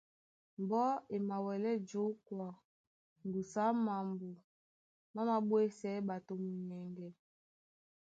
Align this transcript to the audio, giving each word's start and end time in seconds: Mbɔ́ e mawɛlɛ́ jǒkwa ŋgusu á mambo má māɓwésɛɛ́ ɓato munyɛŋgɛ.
Mbɔ́ 0.61 0.87
e 1.13 1.15
mawɛlɛ́ 1.27 1.75
jǒkwa 1.89 2.47
ŋgusu 3.27 3.57
á 3.67 3.69
mambo 3.85 4.29
má 5.13 5.21
māɓwésɛɛ́ 5.29 6.05
ɓato 6.07 6.31
munyɛŋgɛ. 6.41 7.07